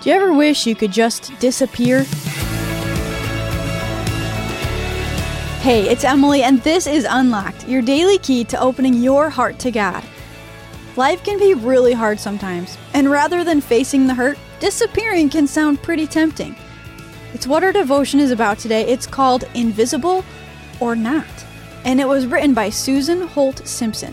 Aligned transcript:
Do 0.00 0.10
you 0.10 0.16
ever 0.16 0.32
wish 0.32 0.66
you 0.66 0.74
could 0.74 0.92
just 0.92 1.32
disappear? 1.38 2.02
Hey, 5.62 5.88
it's 5.88 6.04
Emily, 6.04 6.42
and 6.42 6.60
this 6.62 6.86
is 6.86 7.06
Unlocked, 7.08 7.66
your 7.66 7.80
daily 7.80 8.18
key 8.18 8.44
to 8.44 8.60
opening 8.60 8.94
your 8.94 9.30
heart 9.30 9.58
to 9.60 9.70
God. 9.70 10.04
Life 10.96 11.24
can 11.24 11.38
be 11.38 11.54
really 11.54 11.94
hard 11.94 12.20
sometimes, 12.20 12.76
and 12.92 13.10
rather 13.10 13.44
than 13.44 13.60
facing 13.60 14.06
the 14.06 14.14
hurt, 14.14 14.38
disappearing 14.60 15.30
can 15.30 15.46
sound 15.46 15.82
pretty 15.82 16.06
tempting. 16.06 16.54
It's 17.32 17.46
what 17.46 17.64
our 17.64 17.72
devotion 17.72 18.20
is 18.20 18.30
about 18.30 18.58
today. 18.58 18.86
It's 18.86 19.06
called 19.06 19.44
Invisible 19.54 20.24
or 20.80 20.94
Not, 20.94 21.24
and 21.84 22.00
it 22.00 22.06
was 22.06 22.26
written 22.26 22.52
by 22.52 22.68
Susan 22.68 23.26
Holt 23.26 23.66
Simpson. 23.66 24.12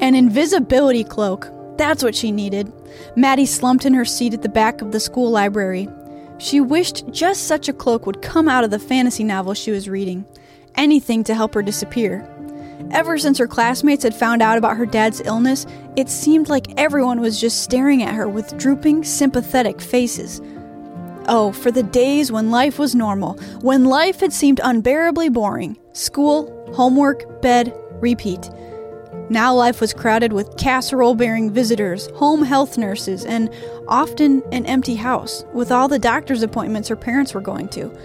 An 0.00 0.14
invisibility 0.14 1.04
cloak. 1.04 1.52
That's 1.80 2.04
what 2.04 2.14
she 2.14 2.30
needed. 2.30 2.70
Maddie 3.16 3.46
slumped 3.46 3.86
in 3.86 3.94
her 3.94 4.04
seat 4.04 4.34
at 4.34 4.42
the 4.42 4.50
back 4.50 4.82
of 4.82 4.92
the 4.92 5.00
school 5.00 5.30
library. 5.30 5.88
She 6.36 6.60
wished 6.60 7.10
just 7.10 7.44
such 7.44 7.70
a 7.70 7.72
cloak 7.72 8.04
would 8.04 8.20
come 8.20 8.50
out 8.50 8.64
of 8.64 8.70
the 8.70 8.78
fantasy 8.78 9.24
novel 9.24 9.54
she 9.54 9.70
was 9.70 9.88
reading. 9.88 10.26
Anything 10.74 11.24
to 11.24 11.34
help 11.34 11.54
her 11.54 11.62
disappear. 11.62 12.28
Ever 12.90 13.16
since 13.16 13.38
her 13.38 13.46
classmates 13.46 14.02
had 14.02 14.14
found 14.14 14.42
out 14.42 14.58
about 14.58 14.76
her 14.76 14.84
dad's 14.84 15.22
illness, 15.22 15.64
it 15.96 16.10
seemed 16.10 16.50
like 16.50 16.78
everyone 16.78 17.18
was 17.18 17.40
just 17.40 17.62
staring 17.62 18.02
at 18.02 18.14
her 18.14 18.28
with 18.28 18.58
drooping, 18.58 19.02
sympathetic 19.02 19.80
faces. 19.80 20.42
Oh, 21.28 21.50
for 21.50 21.70
the 21.70 21.82
days 21.82 22.30
when 22.30 22.50
life 22.50 22.78
was 22.78 22.94
normal, 22.94 23.38
when 23.62 23.86
life 23.86 24.20
had 24.20 24.34
seemed 24.34 24.60
unbearably 24.62 25.30
boring 25.30 25.78
school, 25.94 26.62
homework, 26.74 27.40
bed, 27.40 27.74
repeat. 28.02 28.50
Now 29.30 29.54
life 29.54 29.80
was 29.80 29.94
crowded 29.94 30.32
with 30.32 30.56
casserole 30.56 31.14
bearing 31.14 31.52
visitors, 31.52 32.08
home 32.16 32.42
health 32.42 32.76
nurses, 32.76 33.24
and 33.24 33.48
often 33.86 34.42
an 34.50 34.66
empty 34.66 34.96
house, 34.96 35.44
with 35.54 35.70
all 35.70 35.86
the 35.86 36.00
doctor's 36.00 36.42
appointments 36.42 36.88
her 36.88 36.96
parents 36.96 37.32
were 37.32 37.40
going 37.40 37.68
to. 37.68 37.96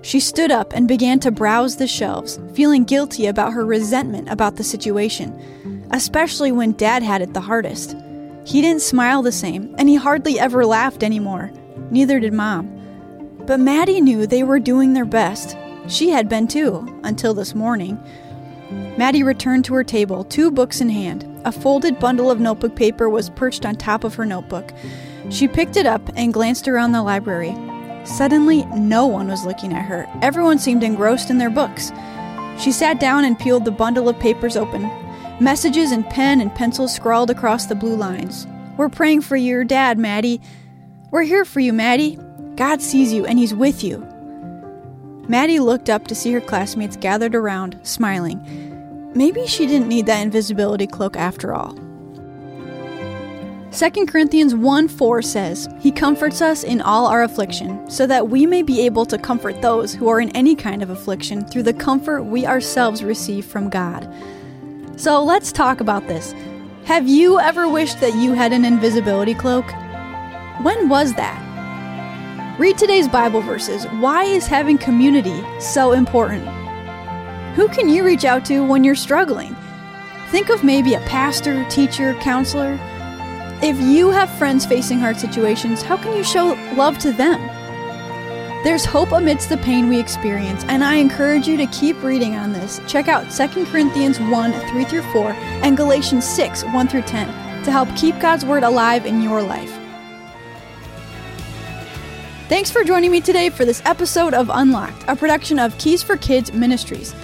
She 0.00 0.18
stood 0.18 0.50
up 0.50 0.72
and 0.72 0.88
began 0.88 1.20
to 1.20 1.30
browse 1.30 1.76
the 1.76 1.86
shelves, 1.86 2.40
feeling 2.54 2.84
guilty 2.84 3.26
about 3.26 3.52
her 3.52 3.66
resentment 3.66 4.30
about 4.30 4.56
the 4.56 4.64
situation, 4.64 5.86
especially 5.90 6.52
when 6.52 6.72
Dad 6.72 7.02
had 7.02 7.20
it 7.20 7.34
the 7.34 7.40
hardest. 7.42 7.94
He 8.46 8.62
didn't 8.62 8.80
smile 8.80 9.20
the 9.20 9.30
same, 9.30 9.74
and 9.76 9.90
he 9.90 9.96
hardly 9.96 10.40
ever 10.40 10.64
laughed 10.64 11.02
anymore. 11.02 11.52
Neither 11.90 12.18
did 12.18 12.32
Mom. 12.32 12.70
But 13.46 13.60
Maddie 13.60 14.00
knew 14.00 14.26
they 14.26 14.42
were 14.42 14.58
doing 14.58 14.94
their 14.94 15.04
best. 15.04 15.54
She 15.86 16.08
had 16.08 16.30
been 16.30 16.48
too, 16.48 17.00
until 17.04 17.34
this 17.34 17.54
morning. 17.54 18.02
Maddie 18.96 19.22
returned 19.22 19.64
to 19.64 19.74
her 19.74 19.84
table, 19.84 20.24
two 20.24 20.50
books 20.50 20.80
in 20.80 20.88
hand. 20.88 21.26
A 21.44 21.52
folded 21.52 21.98
bundle 21.98 22.30
of 22.30 22.40
notebook 22.40 22.76
paper 22.76 23.08
was 23.08 23.30
perched 23.30 23.64
on 23.64 23.76
top 23.76 24.04
of 24.04 24.14
her 24.14 24.26
notebook. 24.26 24.72
She 25.30 25.48
picked 25.48 25.76
it 25.76 25.86
up 25.86 26.02
and 26.14 26.32
glanced 26.32 26.68
around 26.68 26.92
the 26.92 27.02
library. 27.02 27.54
Suddenly, 28.04 28.64
no 28.76 29.06
one 29.06 29.28
was 29.28 29.46
looking 29.46 29.72
at 29.72 29.84
her. 29.84 30.08
Everyone 30.20 30.58
seemed 30.58 30.82
engrossed 30.82 31.30
in 31.30 31.38
their 31.38 31.50
books. 31.50 31.92
She 32.58 32.72
sat 32.72 33.00
down 33.00 33.24
and 33.24 33.38
peeled 33.38 33.64
the 33.64 33.70
bundle 33.70 34.08
of 34.08 34.18
papers 34.18 34.56
open. 34.56 34.82
Messages 35.40 35.90
in 35.92 36.04
pen 36.04 36.40
and 36.40 36.54
pencil 36.54 36.86
scrawled 36.86 37.30
across 37.30 37.66
the 37.66 37.74
blue 37.74 37.96
lines. 37.96 38.46
We're 38.76 38.88
praying 38.88 39.22
for 39.22 39.36
your 39.36 39.64
dad, 39.64 39.98
Maddie. 39.98 40.40
We're 41.10 41.22
here 41.22 41.44
for 41.44 41.60
you, 41.60 41.72
Maddie. 41.72 42.18
God 42.56 42.82
sees 42.82 43.12
you 43.12 43.24
and 43.24 43.38
he's 43.38 43.54
with 43.54 43.82
you. 43.82 44.06
Maddie 45.28 45.60
looked 45.60 45.88
up 45.88 46.08
to 46.08 46.14
see 46.14 46.32
her 46.32 46.40
classmates 46.40 46.96
gathered 46.96 47.34
around, 47.34 47.78
smiling. 47.82 48.40
Maybe 49.14 49.46
she 49.46 49.66
didn't 49.66 49.88
need 49.88 50.06
that 50.06 50.22
invisibility 50.22 50.86
cloak 50.86 51.16
after 51.16 51.54
all. 51.54 51.78
2 53.72 54.06
Corinthians 54.06 54.54
1 54.54 54.88
4 54.88 55.22
says, 55.22 55.68
He 55.80 55.90
comforts 55.90 56.42
us 56.42 56.62
in 56.62 56.82
all 56.82 57.06
our 57.06 57.22
affliction, 57.22 57.88
so 57.88 58.06
that 58.06 58.28
we 58.28 58.44
may 58.44 58.62
be 58.62 58.84
able 58.84 59.06
to 59.06 59.16
comfort 59.16 59.62
those 59.62 59.94
who 59.94 60.08
are 60.08 60.20
in 60.20 60.28
any 60.30 60.54
kind 60.54 60.82
of 60.82 60.90
affliction 60.90 61.46
through 61.46 61.62
the 61.62 61.72
comfort 61.72 62.24
we 62.24 62.44
ourselves 62.44 63.02
receive 63.02 63.46
from 63.46 63.70
God. 63.70 64.12
So 64.96 65.22
let's 65.24 65.52
talk 65.52 65.80
about 65.80 66.06
this. 66.06 66.34
Have 66.84 67.08
you 67.08 67.40
ever 67.40 67.66
wished 67.68 68.00
that 68.00 68.14
you 68.14 68.34
had 68.34 68.52
an 68.52 68.64
invisibility 68.64 69.34
cloak? 69.34 69.64
When 70.62 70.90
was 70.90 71.14
that? 71.14 71.51
Read 72.58 72.76
today's 72.76 73.08
Bible 73.08 73.40
verses. 73.40 73.86
Why 73.86 74.24
is 74.24 74.46
having 74.46 74.76
community 74.76 75.42
so 75.58 75.92
important? 75.92 76.46
Who 77.54 77.66
can 77.68 77.88
you 77.88 78.04
reach 78.04 78.26
out 78.26 78.44
to 78.44 78.62
when 78.62 78.84
you're 78.84 78.94
struggling? 78.94 79.56
Think 80.28 80.50
of 80.50 80.62
maybe 80.62 80.92
a 80.92 81.00
pastor, 81.00 81.64
teacher, 81.70 82.12
counselor. 82.20 82.78
If 83.62 83.80
you 83.80 84.10
have 84.10 84.28
friends 84.36 84.66
facing 84.66 84.98
hard 84.98 85.16
situations, 85.16 85.80
how 85.80 85.96
can 85.96 86.14
you 86.14 86.22
show 86.22 86.52
love 86.76 86.98
to 86.98 87.12
them? 87.12 87.40
There's 88.64 88.84
hope 88.84 89.12
amidst 89.12 89.48
the 89.48 89.56
pain 89.56 89.88
we 89.88 89.98
experience, 89.98 90.62
and 90.64 90.84
I 90.84 90.96
encourage 90.96 91.48
you 91.48 91.56
to 91.56 91.66
keep 91.68 92.02
reading 92.02 92.36
on 92.36 92.52
this. 92.52 92.82
Check 92.86 93.08
out 93.08 93.30
2 93.30 93.64
Corinthians 93.64 94.20
1 94.20 94.52
3 94.52 94.84
through 94.84 95.10
4 95.10 95.32
and 95.32 95.74
Galatians 95.74 96.28
6 96.28 96.64
1 96.64 96.88
through 96.88 97.02
10 97.02 97.64
to 97.64 97.72
help 97.72 97.88
keep 97.96 98.18
God's 98.20 98.44
Word 98.44 98.62
alive 98.62 99.06
in 99.06 99.22
your 99.22 99.42
life. 99.42 99.81
Thanks 102.52 102.70
for 102.70 102.84
joining 102.84 103.10
me 103.10 103.22
today 103.22 103.48
for 103.48 103.64
this 103.64 103.80
episode 103.86 104.34
of 104.34 104.50
Unlocked, 104.52 105.06
a 105.08 105.16
production 105.16 105.58
of 105.58 105.78
Keys 105.78 106.02
for 106.02 106.18
Kids 106.18 106.52
Ministries. 106.52 107.14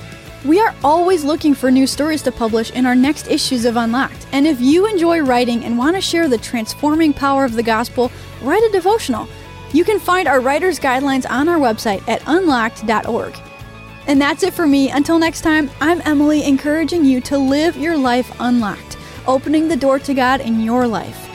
We 0.46 0.58
are 0.58 0.74
always 0.82 1.22
looking 1.22 1.52
for 1.52 1.70
new 1.70 1.86
stories 1.86 2.22
to 2.22 2.32
publish 2.32 2.70
in 2.70 2.86
our 2.86 2.94
next 2.94 3.28
issues 3.28 3.66
of 3.66 3.76
Unlocked. 3.76 4.26
And 4.32 4.46
if 4.46 4.58
you 4.58 4.86
enjoy 4.86 5.20
writing 5.20 5.66
and 5.66 5.76
want 5.76 5.96
to 5.96 6.00
share 6.00 6.28
the 6.28 6.38
transforming 6.38 7.12
power 7.12 7.44
of 7.44 7.52
the 7.52 7.62
gospel, 7.62 8.10
write 8.40 8.62
a 8.62 8.72
devotional. 8.72 9.28
You 9.74 9.84
can 9.84 10.00
find 10.00 10.26
our 10.26 10.40
writer's 10.40 10.80
guidelines 10.80 11.28
on 11.28 11.46
our 11.46 11.58
website 11.58 12.08
at 12.08 12.22
unlocked.org. 12.26 13.38
And 14.06 14.18
that's 14.18 14.42
it 14.42 14.54
for 14.54 14.66
me. 14.66 14.88
Until 14.88 15.18
next 15.18 15.42
time, 15.42 15.70
I'm 15.82 16.00
Emily, 16.06 16.42
encouraging 16.44 17.04
you 17.04 17.20
to 17.20 17.36
live 17.36 17.76
your 17.76 17.98
life 17.98 18.34
unlocked, 18.40 18.96
opening 19.26 19.68
the 19.68 19.76
door 19.76 19.98
to 19.98 20.14
God 20.14 20.40
in 20.40 20.62
your 20.62 20.86
life. 20.86 21.28